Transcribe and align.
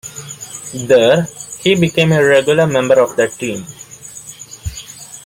There, 0.73 1.27
he 1.59 1.75
became 1.75 2.11
a 2.11 2.23
regular 2.25 2.65
member 2.65 2.99
of 2.99 3.15
the 3.15 3.27
team. 3.27 3.67